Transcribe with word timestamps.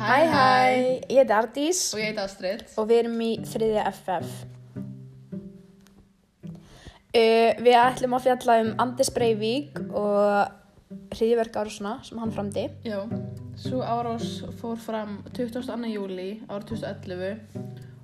Hæ 0.00 0.16
hæ, 0.32 0.44
ég 1.12 1.18
heiti 1.20 1.34
Ardís 1.36 1.80
Og 1.92 2.00
ég 2.00 2.06
heiti 2.08 2.22
Astrid. 2.22 2.62
og 2.80 2.86
við 2.88 2.98
erum 3.02 3.18
í 3.20 3.32
þriðja 3.44 3.82
FF. 3.92 4.30
Uh, 7.10 7.50
við 7.60 7.74
ætlum 7.76 8.14
að 8.16 8.24
fjalla 8.28 8.56
um 8.62 8.70
Anders 8.80 9.10
Breivik 9.12 9.76
og 9.90 10.54
hriðiverk 11.12 11.58
árásuna 11.60 11.98
sem 12.06 12.18
hann 12.22 12.32
framdi. 12.32 12.64
Já, 12.86 13.02
svo 13.60 13.82
árás 13.84 14.40
fór 14.60 14.78
fram 14.80 15.18
22. 15.36 15.90
júli 15.92 16.30
árið 16.48 16.70
2011 16.70 17.36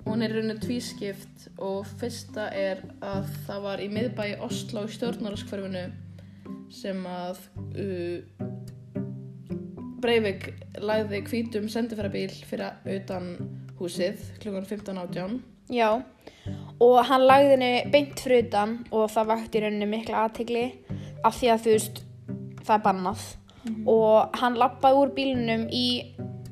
og 0.05 0.11
hún 0.11 0.21
er 0.23 0.35
rauninu 0.37 0.59
tvískipt 0.61 1.47
og 1.57 1.87
fyrsta 1.97 2.51
er 2.53 2.83
að 3.01 3.25
það 3.47 3.65
var 3.65 3.81
í 3.81 3.89
miðbæi 3.91 4.37
Oslo 4.45 4.85
í 4.85 4.93
stjórnarskverfinu 4.93 5.87
sem 6.69 7.01
að 7.09 7.41
uh, 7.73 8.47
Breivik 10.01 10.51
læði 10.77 11.23
hvítum 11.25 11.69
sendifærabíl 11.73 12.33
fyrir 12.45 12.77
utan 12.97 13.31
húsið 13.79 14.21
klukkan 14.41 14.67
15.18. 14.69 15.39
Já, 15.73 15.99
og 16.79 16.97
hann 17.09 17.25
lagði 17.27 17.55
henni 17.55 17.71
beint 17.91 18.21
fyrir 18.23 18.45
utan 18.45 18.77
og 18.91 19.09
það 19.11 19.31
vakti 19.33 19.63
rauninni 19.63 19.89
mikla 19.89 20.27
aðtegli 20.27 20.63
af 21.25 21.35
því 21.39 21.51
að 21.51 21.65
þú 21.65 21.73
veist, 21.73 22.01
það 22.63 22.75
er 22.77 22.85
bannað. 22.85 23.25
Og 23.89 24.37
hann 24.39 24.55
lappaði 24.55 25.01
úr 25.01 25.13
bílunum 25.17 25.65
í 25.75 25.87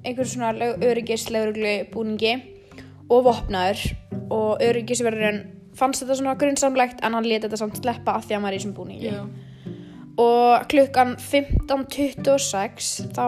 einhver 0.05 0.27
svona 0.27 0.73
öryggislauruglu 0.83 1.75
búningi 1.93 2.33
og 3.09 3.23
vopnaður 3.29 3.85
og 4.33 4.63
öryggisverðurinn 4.65 5.43
fannst 5.75 6.03
þetta 6.03 6.17
svona 6.19 6.37
grunnsamlegt 6.39 7.03
en 7.05 7.17
hann 7.17 7.27
leti 7.27 7.47
þetta 7.47 7.59
samt 7.61 7.79
sleppa 7.79 8.17
af 8.17 8.25
því 8.25 8.33
að 8.33 8.37
hann 8.37 8.47
var 8.47 8.55
í 8.55 8.59
þessum 8.59 8.75
búningi. 8.77 9.11
Já, 9.11 9.23
Og 10.21 10.63
klukkan 10.71 11.15
15.26 11.19 13.09
þá 13.15 13.25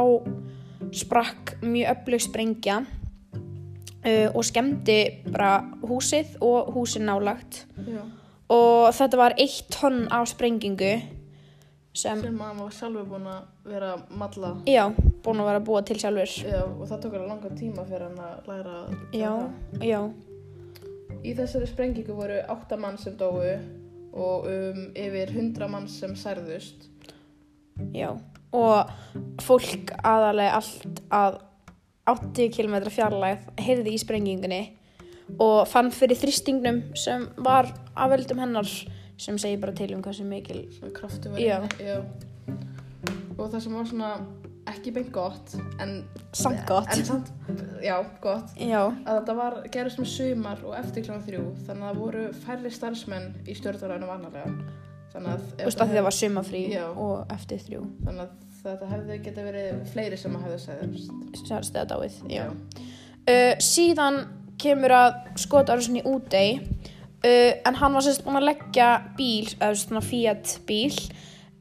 sprakk 0.96 1.57
mjög 1.68 1.90
öflug 1.91 2.21
sprengja 2.24 2.77
uh, 2.85 4.29
og 4.32 4.44
skemmdi 4.48 4.99
bara 5.27 5.57
húsið 5.84 6.38
og 6.41 6.71
húsið 6.76 7.04
nálagt. 7.10 7.66
já. 7.88 8.02
Og 8.48 8.94
þetta 8.96 9.18
var 9.20 9.34
eitt 9.35 9.66
tonn 9.76 10.05
af 10.07 10.29
sprengingu 10.32 10.94
sem, 11.98 12.21
Sem 12.21 12.38
að 12.40 12.46
hann 12.46 12.62
var 12.62 12.71
sjálfur 12.71 13.07
búin 13.10 13.26
að 13.27 13.41
vera 13.68 13.90
að 13.98 14.05
malla. 14.16 14.51
já, 14.63 14.85
búin 15.26 15.41
að 15.41 15.49
vera 15.49 15.60
að 15.60 15.66
búa 15.68 15.82
til 15.84 15.98
sjálfur. 15.99 16.32
Já, 16.48 16.62
og 16.63 16.85
það 16.88 17.01
tók 17.04 17.18
alveg 17.18 17.27
langa 17.34 17.49
tíma 17.60 17.84
fyrir 17.90 18.05
hann 18.07 18.22
að 18.24 18.48
læra 18.48 18.77
að 18.85 19.18
Já, 19.20 19.34
já, 19.84 19.99
Í 21.27 21.34
þessari 21.35 21.68
sprengingu 21.68 22.13
voru 22.16 22.40
átta 22.48 22.77
mann 22.79 22.98
sem 22.98 23.18
dóu 23.20 23.41
og 24.18 24.48
um 24.49 24.79
yfir 24.98 25.34
hundra 25.35 25.68
mann 25.71 25.87
sem 25.87 26.15
særðust. 26.15 26.90
já. 27.93 28.18
Og 28.51 28.90
fólk 29.43 29.91
aðalega 30.04 30.55
allt 30.57 31.01
að 31.12 31.40
80 32.07 32.54
km 32.55 32.90
fjarlægð 32.90 33.49
heyrði 33.60 33.93
í 33.93 33.99
sprengingunni 33.99 34.62
og 35.43 35.68
fann 35.68 35.91
fyrir 35.91 36.18
þrýstingnum 36.21 36.79
sem 36.95 37.27
var 37.43 37.68
af 37.95 38.13
völdum 38.13 38.40
hennar 38.40 38.70
sem 39.18 39.38
segir 39.38 39.60
bara 39.60 39.76
til 39.76 39.93
um 39.95 40.01
hversu 40.01 40.23
mikil 40.23 40.63
Svona 40.71 40.93
kraftu 40.95 41.34
var 41.34 41.40
Já. 41.41 41.60
Já. 41.79 41.99
Og 43.38 43.51
það 43.51 43.60
sem 43.60 43.76
var 43.76 43.85
svona 43.85 44.12
ekki 44.71 44.93
beint 44.96 45.12
gott, 45.15 45.54
en... 45.84 45.93
samt 46.35 46.63
gott 46.68 46.90
En 46.93 47.05
samt, 47.07 47.32
já, 47.84 47.96
gott. 48.23 48.51
já, 48.60 48.82
Að 49.05 49.20
þetta 49.20 49.37
var, 49.37 49.60
gerist 49.73 50.01
með 50.01 50.12
sumar 50.13 50.65
og 50.65 50.76
eftir 50.79 51.05
kláðan 51.07 51.23
þrjú, 51.27 51.46
þannig 51.68 51.85
að 51.85 51.87
það 51.87 52.01
voru 52.01 52.26
færri 52.43 52.73
starfsmenn 52.76 53.29
í 53.48 53.55
stjórnarænum 53.57 54.12
vanarlega. 54.12 54.76
Þannig 55.13 55.32
að... 55.34 55.45
veist 55.63 55.82
að 55.84 55.93
það 55.93 56.07
var 56.07 56.18
sumafrí 56.18 56.63
og 56.84 57.32
eftir 57.34 57.62
þrjú 57.63 57.85
Þannig 58.04 58.26
að 58.26 58.34
þetta 58.63 58.90
hefði 58.91 59.20
geta 59.27 59.45
verið 59.45 59.79
fleiri 59.93 60.20
sem 60.20 60.35
að 60.35 60.43
hefði 60.48 60.60
segðast. 60.65 61.40
sérst 61.48 61.79
eða 61.79 61.95
dáið. 61.95 62.20
Uh, 63.27 63.54
síðan 63.63 64.19
kemur 64.62 64.94
að 64.97 65.17
skotárusin 65.39 65.99
í 66.01 66.03
útei 66.07 66.59
uh, 66.59 67.53
en 67.63 67.79
hann 67.79 67.95
var 67.95 68.05
sérst 68.05 68.25
búin 68.25 68.39
að 68.41 68.49
leggja 68.51 68.89
bíl, 69.17 69.47
eða 69.59 69.73
svona 69.79 70.03
Fiat 70.05 70.57
bíl 70.67 70.94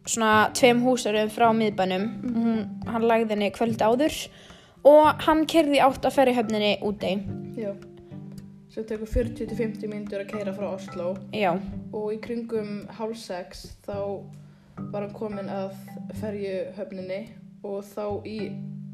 svona 0.06 0.50
tveim 0.56 0.82
húsarum 0.84 1.30
frá 1.32 1.48
miðbænum. 1.56 2.06
Hún, 2.36 2.62
hann 2.86 3.06
lagði 3.08 3.34
henni 3.34 3.50
kvöld 3.54 3.82
áður 3.82 4.16
og 4.86 5.26
hann 5.26 5.44
kerði 5.50 5.82
átt 5.82 6.06
að 6.06 6.16
ferja 6.18 6.38
höfninni 6.38 6.76
útei 6.86 7.18
Já. 7.58 7.72
Svo 8.70 8.84
tekur 8.84 9.08
40-50 9.08 9.88
mínútur 9.88 10.20
að 10.20 10.34
keira 10.34 10.52
frá 10.52 10.66
Oslo 10.68 11.14
já, 11.32 11.54
og 11.96 12.10
í 12.12 12.18
kringum 12.20 12.84
hálf 12.98 13.16
sex 13.16 13.64
þá 13.86 14.20
var 14.92 15.06
hann 15.06 15.16
komin 15.16 15.48
að 15.48 15.72
ferju 16.20 16.58
höfninni 16.76 17.22
og 17.64 17.80
þá 17.88 18.20
í 18.28 18.38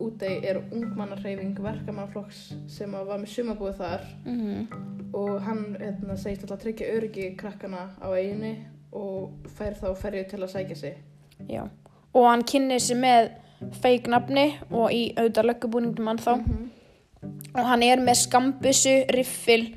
útei 0.02 0.38
er 0.46 0.62
ungmannarreyfing 0.62 1.58
verkamannflokks 1.58 2.52
sem 2.70 2.94
var 2.94 3.18
með 3.18 3.34
sumabúið 3.34 3.82
þar. 3.82 4.08
Mm 4.22 4.90
og 5.12 5.42
hann 5.44 5.76
hérna, 5.80 6.16
segist 6.16 6.44
alltaf 6.44 6.58
að 6.58 6.62
tryggja 6.66 6.92
öryggi 6.96 7.26
krakkana 7.40 7.88
á 8.00 8.08
eiginni 8.16 8.54
og 8.92 9.48
fær 9.56 9.76
þá 9.78 9.88
ferju 9.98 10.24
til 10.30 10.42
að 10.42 10.52
sækja 10.56 10.76
sig. 10.76 10.98
já. 11.48 11.68
Og 12.12 12.28
hann 12.28 12.44
kynni 12.44 12.80
sig 12.80 12.96
með 12.96 13.30
feik 13.82 14.08
nafni 14.10 14.58
og 14.70 14.92
í 14.92 15.14
auðvitað 15.16 15.48
löggubúningum 15.48 16.10
hann 16.10 16.18
þá 16.18 16.32
og 17.54 17.66
hann 17.68 17.82
er 17.86 18.02
með 18.02 18.18
skambissu, 18.24 18.94
riffil 19.14 19.74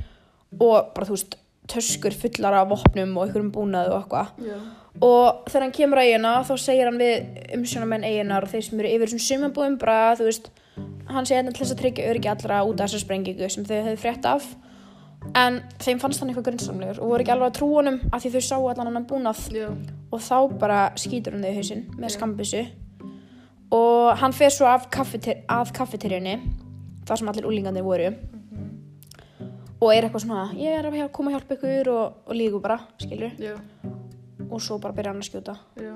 og 0.60 0.92
bara 0.96 1.08
þú 1.08 1.18
veist 1.18 1.38
töskur 1.70 2.14
fullar 2.14 2.60
af 2.62 2.70
vopnum 2.70 3.16
og 3.18 3.26
einhverjum 3.26 3.54
búnaði 3.54 3.94
og 3.94 4.04
eitthvað. 4.04 4.28
Já. 4.46 4.58
og 5.02 5.48
þegar 5.50 5.66
hann 5.66 5.76
kemur 5.76 6.02
að 6.02 6.10
eigina 6.10 6.34
þá 6.48 6.54
segir 6.62 6.90
hann 6.90 7.02
við 7.02 7.16
umsjónamenn 7.58 8.06
eiginar 8.06 8.46
og 8.46 8.54
þeir 8.54 8.68
sem 8.68 8.80
eru 8.80 8.94
yfir 8.94 9.12
þessum 9.12 9.26
sumabúðum 9.26 9.80
bara 9.82 10.14
þú 10.20 10.30
veist 10.30 10.52
hann 11.10 11.26
segir 11.26 11.42
hérna 11.42 11.56
til 11.56 11.64
þess 11.64 11.76
að 11.76 11.82
tryggja 11.82 12.12
öryggi 12.12 12.32
allra 12.32 12.62
út 12.68 12.80
af 12.80 12.90
þessar 12.90 13.06
sprengingu 13.06 13.50
sem 13.50 13.66
þau 13.68 13.76
hefðu 13.76 14.02
frétt 14.04 14.30
af 14.30 14.48
en 15.34 15.60
þeim 15.82 16.00
fannst 16.02 16.22
hann 16.22 16.32
eitthvað 16.32 16.48
grunnsamlegur 16.50 17.02
og 17.02 17.12
voru 17.12 17.26
ekki 17.26 17.34
alveg 17.34 17.50
að 17.50 17.58
trúa 17.60 17.80
honum 17.82 18.00
af 18.12 18.24
því 18.24 18.32
þau 18.36 18.46
sáu 18.48 18.68
allan 18.72 18.94
hann 18.94 19.08
búnað. 19.10 19.42
Já. 19.56 19.70
og 20.12 20.22
þá 20.22 20.38
bara 20.60 20.80
skýtur 21.00 21.36
hann 21.36 21.44
þau 21.44 21.52
í 21.52 21.58
hausinn 21.58 21.86
með 21.98 22.16
skambissu 22.16 22.64
og 23.76 24.16
hann 24.22 24.36
fer 24.36 24.54
svo 24.54 24.70
af 24.70 24.88
kaffeter 24.94 25.42
að 25.52 25.74
kaffeterjunni 25.76 26.38
þar 27.06 27.20
sem 27.20 27.30
allir 27.30 27.48
úlingarnir 27.50 27.86
voru. 27.86 28.14
Og 29.84 29.92
er 29.92 30.06
eitthvað 30.06 30.24
svona 30.24 30.46
ég 30.58 30.78
er 30.78 30.88
að 30.88 31.12
koma 31.14 31.32
að 31.32 31.40
hjálpa 31.40 31.58
ykkur 31.58 31.92
og, 31.92 32.22
og 32.26 32.38
lígu 32.38 32.62
bara, 32.64 32.80
skilur. 33.02 33.36
Já. 33.42 33.58
og 34.50 34.62
svo 34.62 34.78
bara 34.80 34.94
byrja 34.96 35.12
hann 35.12 35.22
að 35.24 35.30
skjóta. 35.30 35.58
Já. 35.82 35.96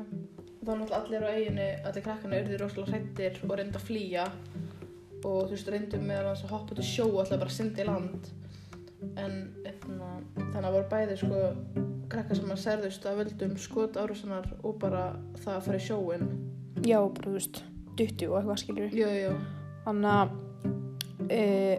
Þá 0.59 0.72
náttúrulega 0.75 1.00
allir 1.00 1.23
á 1.25 1.29
eiginu, 1.31 1.68
allir 1.88 2.03
krakkana 2.06 2.41
urðu 2.44 2.57
rosalega 2.59 2.91
hrættir 2.91 3.39
og 3.47 3.56
reynda 3.57 3.79
að 3.79 3.85
flýja. 3.88 4.25
Og 5.19 5.39
þú 5.47 5.53
veist 5.53 5.72
reyndu 5.72 6.01
meðal 6.03 6.29
hans 6.29 6.44
að 6.45 6.53
hoppa 6.53 6.75
út 6.75 6.84
í 6.84 6.88
sjó 6.88 7.07
og 7.07 7.22
alltaf 7.23 7.41
bara 7.41 7.56
syndi 7.56 7.84
í 7.84 7.88
land 7.88 8.29
en 9.17 9.35
etna, 9.65 10.09
þannig 10.35 10.67
að 10.69 10.73
voru 10.75 10.89
bæði 10.91 11.17
sko 11.21 11.43
krakkar 12.09 12.35
sem 12.39 12.51
að 12.51 12.61
særðust 12.63 13.05
að 13.05 13.19
völdum 13.23 13.57
skot 13.61 13.97
árusanar 14.01 14.47
og 14.63 14.79
bara 14.81 15.03
það 15.43 15.55
að 15.55 15.65
fara 15.67 15.77
í 15.79 15.85
sjóin 15.85 16.25
já, 16.85 16.99
bara 16.99 17.27
þú 17.29 17.35
veist, 17.38 17.61
duttu 17.99 18.29
og 18.31 18.39
eitthvað 18.39 18.93
já, 18.97 19.31
þannig 19.85 20.11
að 20.15 20.33
uh, 21.29 21.75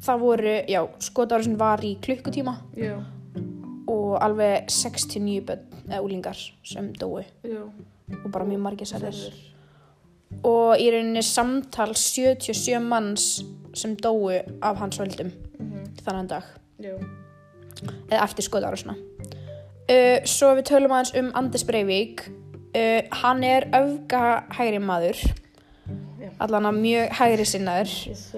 það 0.00 0.22
voru, 0.24 0.54
já, 0.68 0.80
skotárusin 1.08 1.58
var 1.60 1.84
í 1.84 1.94
klukkutíma 2.04 2.56
já, 2.76 2.96
og 3.90 4.16
alveg 4.22 4.68
69 4.70 5.40
bönn 5.48 5.66
eða 5.90 6.02
úlingar 6.06 6.38
sem 6.64 6.92
dói 6.94 7.24
já. 7.42 7.64
Og 8.24 8.30
bara 8.34 8.44
mjög 8.46 8.62
margir 8.62 8.86
Særðir. 8.90 9.34
og 10.46 10.78
í 10.82 10.88
rauninni 10.90 11.22
samtal 11.22 11.92
77 11.94 12.78
manns 12.82 13.40
sem 13.74 13.96
dóu 13.96 14.30
af 14.62 14.76
hans 14.82 14.98
völdum 14.98 15.30
Mhm. 15.60 15.84
þannig 16.04 16.28
dag 16.28 16.42
Já, 16.80 16.96
eða 18.10 18.24
eftir 18.24 18.46
skoðárásuna 18.46 18.96
uh, 19.90 20.18
svo 20.28 20.54
við 20.58 20.70
tölum 20.70 20.94
aðeins 20.94 21.14
um 21.18 21.30
Anders 21.38 21.66
Breivik. 21.68 22.26
Uh, 22.70 23.02
hann 23.22 23.44
er 23.46 23.66
öfga 23.74 24.44
hægri 24.54 24.82
maður. 24.82 25.20
Allan 26.40 26.70
að 26.70 26.78
mjög 26.80 27.16
hægri 27.18 27.44
sinnaður. 27.48 27.94
Yes 28.08 28.30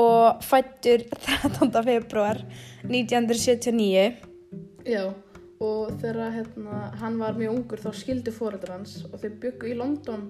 og 0.00 0.42
fættur 0.42 1.04
13. 1.12 1.70
februar 1.84 2.40
1979 2.82 4.12
Já, 4.84 5.12
og 5.60 5.92
þegar 6.00 6.34
hérna, 6.34 6.80
hann 7.00 7.18
var 7.20 7.38
mjög 7.38 7.54
ungur 7.54 7.80
þá 7.80 7.90
skildu 7.96 8.34
fóreldrar 8.34 8.76
hans 8.76 9.04
og 9.10 9.20
þeir 9.22 9.38
byggu 9.44 9.70
í 9.72 9.78
London. 9.78 10.26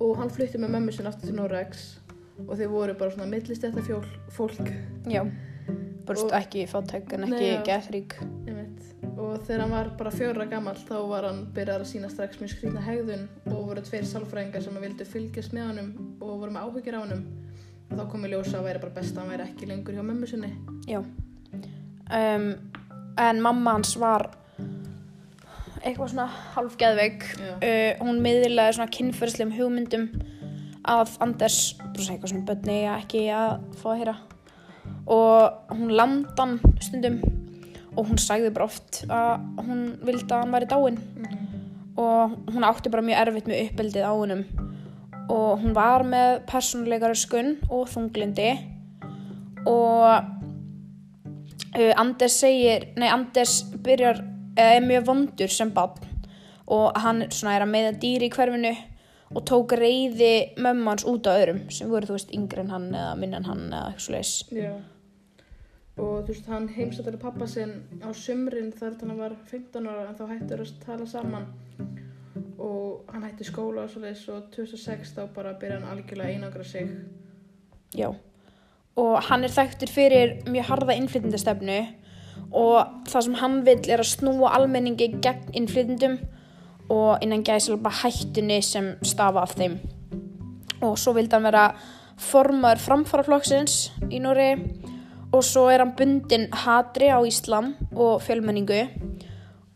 Og 0.00 0.16
hann 0.16 0.32
flutti 0.32 0.60
með 0.60 0.74
mömmu 0.74 0.94
sinni 0.96 1.10
aftur 1.10 1.28
til 1.28 1.36
Norex 1.36 1.86
og 2.46 2.54
þeir 2.56 2.70
voru 2.72 2.96
bara 2.96 3.12
svona 3.12 3.28
millist 3.28 3.64
þetta 3.64 4.00
fólk. 4.32 4.68
Já, 5.08 5.22
Og- 6.18 6.32
ekki 6.32 6.66
fátæk 6.66 7.12
en 7.12 7.22
ekki 7.28 7.50
einmitt. 8.46 8.82
og 9.18 9.42
þegar 9.46 9.60
hann 9.60 9.70
var 9.70 9.90
bara 9.98 10.10
fjóra 10.10 10.48
gammal 10.50 10.74
þá 10.74 11.08
var 11.08 11.24
hann 11.24 11.46
byrjað 11.54 11.80
að 11.80 11.90
sína 11.92 12.10
strax 12.10 12.40
mjög 12.40 12.54
skrýtna 12.54 12.82
hegðun 12.82 13.28
og 13.46 13.66
voru 13.68 13.80
tveir 13.80 14.04
sálfræðingar 14.04 14.62
sem 14.62 14.74
vildu 14.80 15.04
fylgjast 15.04 15.52
með 15.52 15.66
honum 15.68 16.16
og 16.20 16.40
voru 16.40 16.50
með 16.50 16.66
áhyggjur 16.66 16.98
á 16.98 17.04
honum. 17.04 17.24
Og 17.90 17.98
þá 17.98 18.10
kom 18.10 18.24
í 18.24 18.28
ljósa 18.30 18.58
að 18.58 18.64
væri 18.64 18.80
bara 18.80 18.94
best 18.94 19.16
að 19.16 19.20
hann 19.20 19.30
væri 19.30 19.46
ekki 19.48 19.66
lengur 19.66 19.94
hjá 19.94 20.02
mömmu 20.02 20.26
sinni. 20.26 20.52
Já. 20.86 21.00
Um, 22.10 22.54
en 23.18 23.42
mamma 23.42 23.72
hans 23.72 23.96
var 23.98 24.30
eitthvað 25.80 26.10
svona 26.12 26.26
halvgeðveik 26.54 27.22
uh, 27.40 28.02
hún 28.02 28.20
miðlaði 28.24 28.76
svona 28.76 28.92
kynferðslegum 28.92 29.54
hugmyndum 29.56 30.08
að 30.90 31.14
Anders 31.24 31.60
bara 31.78 32.02
segja 32.02 32.16
eitthvað 32.16 32.32
sem 32.34 32.44
bönni 32.48 32.78
ekki 32.88 33.24
að 33.34 33.64
fá 33.80 33.86
að 33.92 33.98
heyra 34.02 34.16
og 35.10 35.74
hún 35.74 35.94
landa 35.96 36.34
hann 36.38 36.58
stundum. 36.80 37.20
Og 37.98 38.06
hún 38.06 38.20
sagði 38.22 38.52
bara 38.54 38.68
oft 38.70 39.02
að 39.10 39.64
hún 39.66 39.86
vildi 40.06 40.28
að 40.30 40.44
hann 40.44 40.54
væri 40.54 40.70
dáinn. 40.70 41.00
Og 42.00 42.36
hún 42.54 42.66
átti 42.66 42.92
bara 42.92 43.04
mjög 43.04 43.24
erfitt 43.24 43.50
með 43.50 43.64
uppeldið 43.66 44.06
á 44.06 44.14
hennum 44.14 44.44
og 45.30 45.62
hún 45.62 45.74
var 45.76 46.04
með 46.06 46.40
persónuleikar 46.50 47.14
skun 47.18 47.54
og 47.70 47.88
þunglindi 47.92 48.50
og 49.68 50.06
uh, 51.76 51.92
Anders 52.00 52.38
segir, 52.40 52.88
nei 52.98 53.10
Anders 53.12 53.60
byrjar, 53.84 54.22
eða 54.56 54.78
er 54.78 54.86
mjög 54.86 55.10
vondur 55.10 55.52
sem 55.52 55.72
barn. 55.74 56.06
Og 56.70 56.94
hann 57.02 57.24
svona 57.34 57.56
er 57.56 57.66
að 57.66 57.72
meða 57.72 57.98
dýri 58.02 58.28
í 58.30 58.34
hverfinu 58.34 58.72
og 59.30 59.44
tók 59.46 59.74
reyði 59.78 60.56
mömmans 60.58 61.04
út 61.06 61.26
á 61.30 61.34
öðrum 61.34 61.64
sem 61.70 61.90
voru 61.90 62.08
þú 62.08 62.16
veist 62.16 62.32
yngri 62.34 62.64
en 62.64 62.72
hann 62.74 62.88
eða 62.90 63.12
minna 63.18 63.38
en 63.38 63.48
hann 63.50 63.64
eða 63.68 63.90
eitthvað 63.90 64.06
svoleiðis. 64.06 64.34
Já. 64.54 64.72
Og 66.00 66.24
þú 66.24 66.32
veist, 66.32 66.46
hann 66.48 66.68
heimsættur 66.72 67.18
pappa 67.20 67.46
sinn 67.50 67.74
á 68.00 68.08
sumrin 68.16 68.72
þar 68.72 68.96
til 68.96 69.10
hann 69.10 69.20
var 69.20 69.36
15 69.50 69.88
ára 69.90 70.06
en 70.08 70.16
þá 70.16 70.24
hættur 70.30 70.64
að 70.64 70.72
tala 70.84 71.08
saman 71.08 71.46
og 72.60 73.12
hann 73.12 73.24
hætti 73.24 73.46
skóla 73.48 73.84
og 73.84 73.92
svoleiðis 73.92 74.26
og 74.32 74.48
2006 74.54 75.14
þá 75.16 75.22
bara 75.34 75.54
byrja 75.60 75.78
hann 75.78 75.88
algjörlega 75.92 76.28
að 76.28 76.34
einangra 76.34 76.64
sig. 76.64 76.90
Já. 77.96 78.08
Og 79.00 79.14
hann 79.28 79.44
er 79.44 79.54
þekktur 79.54 79.92
fyrir 79.92 80.34
mjög 80.48 80.68
harða 80.70 80.96
innflytjandastefnu 81.00 81.78
og 82.56 83.08
það 83.08 83.26
sem 83.26 83.38
hann 83.40 83.56
vill 83.66 83.80
er 83.88 84.02
að 84.02 84.12
snúa 84.12 84.52
almenningi 84.58 85.08
gegn 85.24 85.56
innflytjandum 85.60 86.18
og 86.90 87.22
innan 87.22 87.44
gæsal 87.46 87.78
bara 87.80 88.00
hættunni 88.02 88.60
sem 88.64 88.94
stafa 89.06 89.44
af 89.44 89.54
þeim. 89.58 89.78
Og 90.82 90.96
svo 90.98 91.14
vildi 91.16 91.36
hann 91.36 91.46
vera 91.46 91.70
formar 92.20 92.80
framfaraflokksins 92.82 93.76
í 94.10 94.20
Nóri 94.20 94.50
og 95.30 95.44
svo 95.46 95.68
er 95.70 95.84
hann 95.84 95.94
bundin 95.98 96.48
hatri 96.64 97.10
á 97.10 97.18
Íslam 97.22 97.74
og 97.94 98.20
fjölmenningu. 98.24 98.82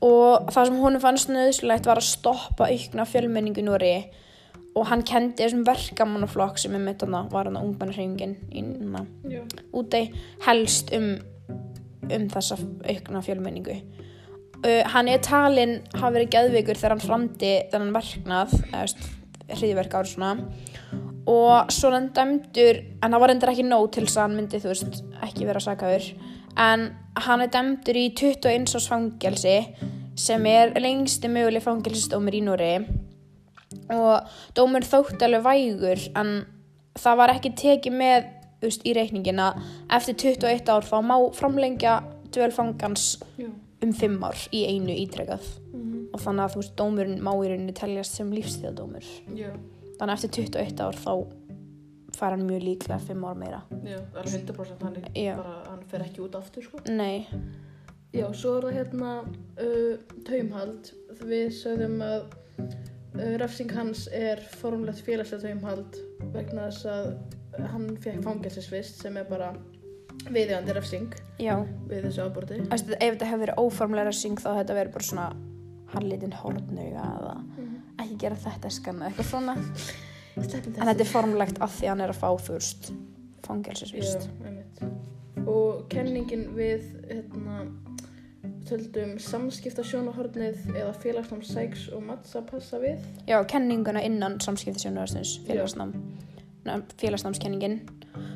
Og 0.05 0.51
það 0.53 0.69
sem 0.69 0.81
honum 0.83 1.01
fannst 1.01 1.31
nöðslegt 1.33 1.87
var 1.89 2.01
að 2.01 2.11
stoppa 2.11 2.69
aukna 2.69 3.07
fjölmenningu 3.09 3.63
í 3.63 3.67
Nóri 3.67 3.95
og 4.75 4.89
hann 4.91 5.05
kendi 5.07 5.45
þessum 5.45 5.63
verkamannaflokk 5.67 6.59
sem 6.59 6.75
er 6.75 6.83
mitt 6.83 7.03
hann 7.05 7.15
var 7.31 7.47
hann 7.47 7.57
hana, 7.57 9.05
Já. 9.31 9.43
úti 9.73 10.03
helst 10.45 10.91
um, 10.93 11.15
um 12.11 12.29
þessa 12.35 12.59
aukna 12.59 13.23
fjölmenningu. 13.23 13.79
Uh, 14.65 14.83
hann 14.91 15.09
er 15.09 15.23
talinn 15.23 15.83
hafa 15.95 16.15
verið 16.17 16.33
geðveikur 16.35 16.81
þegar 16.81 16.97
hann 16.97 17.07
framdi 17.07 17.55
þennan 17.71 17.95
verknað 17.95 18.55
hriðverk 19.55 19.95
ára 19.95 20.09
svona 20.09 20.31
og 21.31 21.73
svo 21.73 21.91
hann 21.95 22.11
dæmdur 22.17 22.81
en 23.03 23.15
það 23.15 23.23
var 23.23 23.33
endur 23.33 23.53
ekki 23.53 23.67
nóg 23.67 23.89
til 23.95 24.05
þess 24.05 24.19
að 24.19 24.27
hann 24.27 24.37
myndi 24.39 24.61
þú 24.61 24.73
veist 24.73 25.01
ekki 25.25 25.49
vera 25.49 25.63
sakaður. 25.65 26.11
En 26.61 26.87
hann 27.27 27.45
er 27.45 27.53
dæmdur 27.55 27.99
í 27.99 28.07
21 28.13 28.77
ás 28.77 28.89
fangelsi 28.91 29.57
sem 30.21 30.47
er 30.47 30.75
lengsti 30.79 31.31
möguleg 31.33 31.65
fangelsistómur 31.65 32.37
í 32.37 32.45
Núri 32.45 32.75
og 33.91 34.29
dómur 34.55 34.87
þótti 34.87 35.27
alveg 35.27 35.47
vægur 35.49 36.05
en 36.21 36.35
það 37.01 37.19
var 37.19 37.33
ekki 37.35 37.55
tekið 37.59 37.97
með 37.99 38.29
veist, 38.63 38.85
í 38.87 38.95
reikningin 38.95 39.43
að 39.43 39.65
eftir 39.97 40.37
21 40.39 40.71
ár 40.71 40.87
þá 40.87 40.97
má 41.03 41.17
framlengja 41.35 41.99
dvölfangans 42.35 43.17
Já. 43.41 43.49
um 43.83 43.93
5 43.93 44.23
ár 44.29 44.47
í 44.55 44.63
einu 44.71 44.95
ítrekað. 44.95 45.43
Mm 45.73 45.85
og 46.15 46.23
þannig 46.23 46.45
að 46.45 46.53
þú 46.55 46.61
veist, 46.61 46.75
dómurinn 46.79 47.23
má 47.23 47.33
í 47.35 47.49
rauninni 47.51 47.75
teljast 47.77 48.19
sem 48.19 48.31
lífstíðadómur 48.35 49.07
Já. 49.35 49.51
Þannig 49.99 50.13
að 50.13 50.17
eftir 50.17 50.49
21 50.51 50.85
ár 50.85 51.01
þá 51.05 51.13
fær 52.15 52.35
hann 52.37 52.47
mjög 52.47 52.63
líklega 52.69 53.01
5 53.09 53.27
ár 53.27 53.39
meira 53.39 53.61
Já, 53.83 53.99
alveg 54.15 54.45
100% 54.45 54.87
hann, 54.87 54.99
er 55.15 55.39
bara, 55.41 55.55
hann 55.71 55.85
fer 55.91 56.05
ekki 56.07 56.23
út 56.25 56.39
aftur 56.39 56.67
sko. 56.67 56.83
nei, 56.91 57.27
Já, 58.15 58.29
svo 58.31 58.53
er 58.61 58.69
það 58.69 58.77
hérna 58.79 59.13
uh, 59.59 59.95
taumhald. 60.27 60.91
Við 61.27 61.49
sögðum 61.57 61.97
að 62.07 62.21
uh, 62.61 63.33
refsing 63.43 63.73
hans 63.75 64.05
er 64.15 64.43
formlegt 64.61 65.03
félagslega 65.03 65.49
taumhald 65.49 65.99
vegna 66.35 66.69
þess 66.69 66.87
að 66.93 67.09
hann 67.73 67.89
fekk 68.03 68.23
fangelsisvist 68.23 69.03
sem 69.03 69.19
er 69.19 69.27
bara 69.27 69.51
viðjandi 70.31 70.75
refsing 70.77 71.11
já 71.43 71.57
við 71.91 72.07
þessu 72.07 72.29
áborti. 72.29 72.61
Æstu, 72.75 72.95
ef 72.95 73.17
þetta 73.17 73.33
hefur 73.33 73.43
verið 73.45 73.61
óformlega 73.65 74.15
syng 74.15 74.39
þá 74.39 74.49
hefði 74.53 74.63
þetta 74.63 74.79
verið 74.79 74.95
bara 74.95 75.09
svona 75.11 75.27
harlitin 75.95 76.39
hortnauga 76.39 77.09
eða 77.19 77.35
ekki 78.05 78.21
gera 78.25 78.39
þetta 78.45 78.73
skanna 78.73 79.09
eitthvað 79.09 79.31
svona. 79.31 79.57
En 80.35 80.49
þetta 80.51 81.01
er 81.01 81.11
formlegt 81.11 81.61
af 81.63 81.75
því 81.77 81.87
að 81.89 81.93
hann 81.93 82.05
er 82.05 82.13
að 82.15 82.21
fá 82.21 82.29
fyrst 82.49 82.93
fangelsisvist. 83.45 84.29
Og 85.45 85.85
kenningin 85.93 86.47
við 86.57 86.87
hérna, 87.11 87.65
töldum 88.69 89.17
samskipta 89.21 89.85
sjónahornið 89.87 90.71
eða 90.73 90.93
félagsnám 91.03 91.43
sæks 91.47 91.89
og 91.95 92.05
matts 92.09 92.35
að 92.39 92.49
passa 92.55 92.81
við. 92.83 93.03
Já, 93.29 93.39
kenninguna 93.51 94.03
innan 94.05 94.39
samskiptisjónarastins 94.45 95.37
félagsnám 95.47 95.93
félagsnámskenningin. 97.01 97.83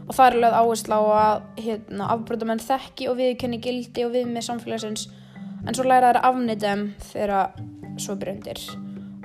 Og 0.08 0.16
það 0.16 0.26
er 0.26 0.36
lögð 0.42 0.58
áherslu 0.58 0.98
á 0.98 1.02
að 1.18 1.62
hérna, 1.64 2.10
afbrotamenn 2.14 2.60
þekki 2.60 3.08
og 3.08 3.16
viðkenni 3.20 3.60
gildi 3.64 4.04
og 4.04 4.12
viðmið 4.16 4.46
samfélagsins. 4.48 5.08
En 5.66 5.76
svo 5.76 5.86
læra 5.88 6.12
afnýta 6.20 6.74
þeim 6.74 6.84
þegar 7.08 7.56
svo 7.98 8.18
brundir 8.20 8.60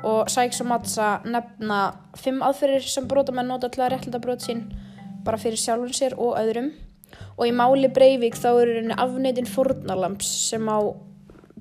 og 0.04 0.30
Sæks 0.32 0.62
og 0.64 0.70
Matsa 0.70 1.10
nefna 1.24 1.80
fimm 2.20 2.42
aðferðir 2.44 2.86
sem 2.88 3.08
brotamenn 3.08 3.48
nota 3.52 3.70
til 3.72 3.86
að 3.86 3.94
réttlita 3.96 4.20
brot 4.24 4.44
sín 4.44 4.66
bara 5.24 5.40
fyrir 5.40 5.60
sjálfum 5.60 5.94
sér 5.96 6.18
og 6.20 6.36
öðrum. 6.40 6.74
Og 7.38 7.48
í 7.48 7.54
máli 7.56 7.90
Breivik 7.94 8.36
þá 8.38 8.50
eru 8.52 8.80
henni 8.82 8.98
afnýtin 9.00 9.48
fórnalamps 9.50 10.28
sem 10.50 10.68
á 10.68 10.80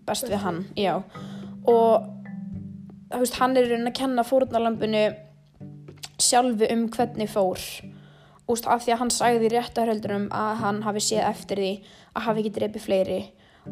best 0.07 0.27
við 0.29 0.43
hann 0.43 0.65
já. 0.77 1.03
og 1.69 2.09
veist, 3.13 3.39
hann 3.39 3.57
er 3.57 3.69
rauninni 3.69 3.93
að 3.93 3.99
kenna 4.01 4.25
fórnarlambinu 4.27 5.05
sjálfu 6.19 6.69
um 6.73 6.89
hvernig 6.91 7.31
fór. 7.31 7.61
Úst, 8.51 8.67
af 8.67 8.83
því 8.83 8.95
að 8.95 9.01
hann 9.05 9.13
sagði 9.15 9.49
í 9.49 9.53
réttarhöldunum 9.53 10.27
að 10.35 10.57
hann 10.65 10.83
hafi 10.83 11.05
séð 11.05 11.29
eftir 11.29 11.63
því 11.63 11.73
að 12.13 12.27
hafi 12.27 12.43
ekki 12.43 12.55
dreipið 12.59 12.87
fleiri 12.89 13.21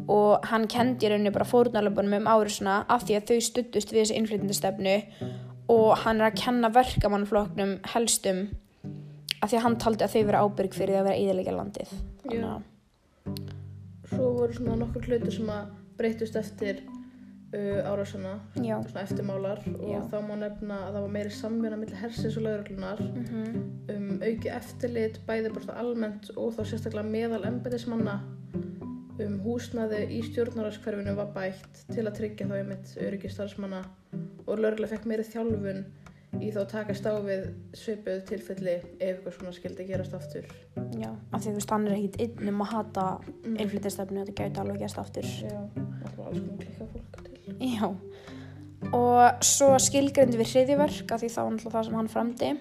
og 0.07 0.45
hann 0.47 0.67
kendi 0.71 1.09
rauninni 1.09 1.33
bara 1.35 1.47
fórnarlambunum 1.47 2.21
um 2.21 2.29
árisuna 2.31 2.81
af 2.89 3.05
því 3.07 3.17
að 3.17 3.31
þau 3.31 3.45
stuttust 3.47 3.93
við 3.93 4.03
þessi 4.03 4.17
innflytjandastefnu 4.19 4.95
og 5.71 5.89
hann 6.03 6.21
er 6.21 6.29
að 6.29 6.39
kenna 6.41 6.71
verkamannflokknum 6.75 7.77
helstum 7.93 8.45
af 9.41 9.49
því 9.49 9.57
að 9.57 9.65
hann 9.65 9.77
taldi 9.81 10.05
að 10.05 10.15
þau 10.15 10.23
vera 10.29 10.45
ábyrg 10.45 10.77
fyrir 10.77 10.95
því 10.95 11.01
að 11.01 11.09
vera 11.09 11.21
íðilega 11.25 11.57
landið. 11.57 11.93
Svo 14.11 14.31
voru 14.37 14.55
svona 14.55 14.79
nokkur 14.81 15.07
hlutir 15.07 15.33
sem 15.33 15.51
að 15.51 15.69
breytust 15.97 16.35
eftir 16.39 16.81
uh, 17.55 17.87
árásana, 17.87 18.35
svona 18.55 19.03
eftirmálar. 19.05 19.63
Og 19.77 19.87
Já. 19.89 20.01
þá 20.11 20.17
má 20.27 20.35
nefna 20.43 20.79
að 20.87 20.97
það 20.97 21.05
var 21.05 21.13
meiri 21.15 21.33
samvinna 21.35 21.79
millir 21.79 22.01
hersins 22.03 22.37
og 22.37 22.47
lauruglunar 22.47 23.01
mm 23.01 23.61
um 23.91 24.19
auki 24.21 24.51
eftirlit 24.53 25.19
bæði 25.27 25.51
bara 25.55 25.79
almennt 25.81 26.29
og 26.37 26.53
þá 26.55 26.61
sérstaklega 26.69 27.07
meðal 27.07 27.47
embætismanna 27.49 28.19
um 29.25 29.39
húsnaði 29.45 30.03
í 30.17 30.21
stjórnararskverfinu 30.29 31.15
var 31.17 31.31
bætt 31.35 31.83
til 31.91 32.05
að 32.05 32.15
tryggja 32.19 32.47
þá 32.49 32.55
einmitt 32.59 32.93
öryggi 33.01 33.31
starfsmanna 33.31 33.81
og 34.45 34.59
lauruglega 34.59 34.95
fekk 34.95 35.09
meiri 35.09 35.25
þjálfun 35.27 35.83
í 36.39 36.49
þá 36.53 36.61
takast 36.71 37.07
á 37.07 37.13
við 37.23 37.47
svipuð 37.75 38.21
tilfelli 38.29 38.75
ef 38.79 39.07
eitthvað 39.09 39.35
svona 39.35 39.53
skildi 39.55 39.87
gerast 39.89 40.13
aftur. 40.15 40.45
já, 40.95 41.09
af 41.31 41.41
því 41.41 41.49
þú 41.49 41.55
veist 41.57 41.73
hann 41.75 41.87
er 41.87 41.97
ekkit 41.97 42.19
einn 42.25 42.51
um 42.53 42.63
að 42.63 42.71
hata 42.75 43.07
innflytjastefnu 43.51 44.23
þetta 44.23 44.37
gæti 44.37 44.61
alveg 44.63 44.83
gerst 44.85 45.01
aftur. 45.01 45.27
Já, 45.27 45.57
alltaf 45.59 46.21
alls 46.27 46.43
konar 46.45 46.61
klikka 46.61 46.87
fólk 46.93 47.23
til. 47.25 47.33
Já, 47.73 47.87
og 48.97 49.43
svo 49.45 49.73
skilgreindi 49.83 50.39
við 50.39 50.53
hriðiverk 50.55 51.11
af 51.11 51.21
því 51.23 51.31
það 51.35 51.47
var 51.47 51.57
náttúrulega 51.57 51.75
það 51.75 51.89
sem 51.89 51.99
hann 51.99 52.13
framdi. 52.15 52.53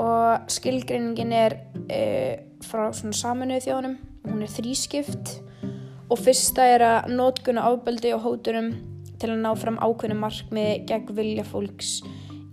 Og 0.00 0.52
skilgreiningin 0.52 1.32
er 1.34 1.56
uh, 1.88 2.34
frá 2.64 2.84
svona 2.94 3.16
saminuðu 3.16 3.64
þjóðunum, 3.64 3.96
hún 4.28 4.44
er 4.44 4.52
þrískipt 4.52 5.38
og 6.10 6.20
fyrsta 6.20 6.66
er 6.74 6.84
að 6.84 7.14
nótkunna 7.16 7.64
ábeldi 7.64 8.12
og 8.16 8.24
hóturum 8.26 8.72
til 9.20 9.30
að 9.32 9.40
ná 9.40 9.50
fram 9.56 9.78
ákveðnum 9.80 10.20
markmiði 10.24 10.76
gegn 10.88 11.16
vilja 11.16 11.44
fólks 11.48 11.96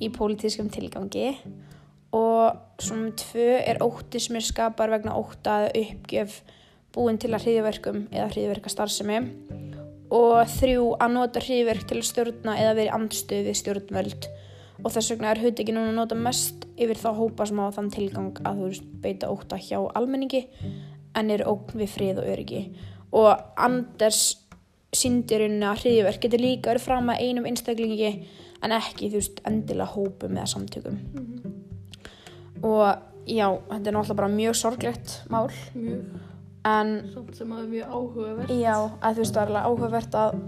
í 0.02 0.10
pólitískum 0.14 0.70
tilgangi. 0.72 1.34
Og 2.16 2.58
svona 2.82 3.12
tvö 3.16 3.48
er 3.60 3.80
ótti 3.84 4.20
sem 4.20 4.38
er 4.40 4.46
skapar 4.46 4.92
vegna 4.92 5.16
ótta 5.20 5.62
að 5.62 5.82
uppgjöf 5.82 6.42
búin 6.96 7.20
til 7.22 7.32
að 7.32 7.46
hriðiverkum 7.46 8.06
eða 8.12 8.30
hriðiverka 8.34 8.72
starfsemi. 8.72 9.20
Og 10.12 10.40
þrjú 10.58 10.88
að 11.00 11.14
nota 11.16 11.44
hriðverk 11.44 11.86
til 11.88 12.02
að 12.02 12.08
stjórna 12.10 12.56
eða 12.60 12.78
verið 12.80 12.96
andstöð 12.98 13.46
við 13.48 13.60
stjórnvöld. 13.62 14.30
Og 14.82 14.92
þess 14.92 15.14
vegna 15.14 15.32
er 15.32 15.44
hugdegi 15.44 15.76
núna 15.76 15.94
að 15.94 16.00
nota 16.02 16.18
mest 16.20 16.66
yfir 16.76 17.00
þá 17.00 17.12
hópa 17.20 17.48
sem 17.48 17.62
á 17.64 17.68
þann 17.76 17.92
tilgang 17.94 18.42
að 18.48 18.64
þú 18.64 18.72
beita 19.04 19.30
óta 19.32 19.60
hjá 19.62 19.78
almenningi 19.96 20.48
en 21.16 21.32
er 21.32 21.46
ógn 21.48 21.80
við 21.80 21.94
frið 21.94 22.22
og 22.24 22.32
öryggi 22.34 22.64
og 23.12 23.60
Anders 23.60 24.22
síndirinn 24.96 25.62
að 25.64 25.86
hriðverk 25.86 26.26
getur 26.26 26.44
líka 26.44 26.72
verið 26.72 26.86
fram 26.86 27.12
að 27.12 27.24
einum 27.26 27.48
einstaklingi 27.48 28.12
en 28.62 28.74
ekki 28.76 29.10
þú 29.12 29.22
veist 29.22 29.40
endilega 29.48 29.94
hópum 29.94 30.36
eða 30.36 30.50
samtökum. 30.52 30.98
Og 32.62 32.84
já, 33.26 33.48
þetta 33.70 33.80
er 33.80 33.96
náttúrulega 33.96 34.20
bara 34.20 34.34
mjög 34.36 34.58
sorglegt 34.60 35.16
mál. 35.32 35.48
Mjög, 35.74 36.12
en 36.68 36.92
samt 37.14 37.40
sem 37.40 37.52
að 37.52 37.62
það 37.62 37.64
er 37.64 37.72
mjög 37.76 37.96
áhugavert. 37.96 38.54
já, 38.54 38.76
að 38.76 39.16
þú 39.16 39.24
veist, 39.24 39.34
það 39.38 39.42
er 39.42 39.48
alveg 39.52 39.70
áhugavert 39.70 40.20
að 40.22 40.42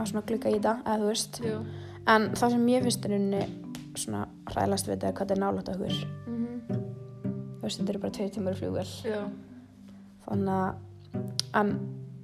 að 0.00 0.08
svona 0.08 0.26
glugga 0.30 0.50
í 0.50 0.54
þetta, 0.56 0.76
eða 0.86 1.00
þú 1.02 1.10
veist. 1.10 1.40
Já. 1.44 1.58
en 2.08 2.30
það 2.32 2.54
sem 2.54 2.68
ég 2.72 2.86
finnst 2.86 3.04
er 3.04 3.16
unni 3.18 3.42
svona 4.00 4.22
hræðlast 4.48 4.88
við 4.88 4.94
þetta 4.94 5.12
hvað 5.12 5.26
þetta 5.26 5.34
er 5.36 5.42
nálægt 5.44 5.72
okkur. 5.74 5.98
Mm 6.26 6.40
þú 7.60 7.66
veist, 7.66 7.80
þetta 7.80 7.92
eru 7.92 8.00
bara 8.00 8.14
tveir 8.16 8.56
flugvel 8.56 8.92
Já. 9.04 9.20
þannig 10.24 10.54
að 10.54 10.78
en 11.56 11.72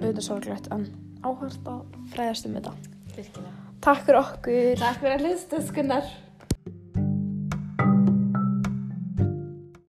auðvitað 0.01 0.27
sorglegt 0.27 0.71
en 0.75 0.87
áhört 1.25 1.71
að 1.71 1.81
fræðast 2.13 2.49
um 2.49 2.59
þetta 2.59 2.75
Virkilega. 3.17 3.53
Takk 3.87 4.07
fyrir 4.07 4.21
okkur 4.21 4.81
Takk 4.83 5.03
fyrir 5.03 5.17
að 5.17 5.27
hlusta, 5.27 5.61
skunnar. 5.65 6.15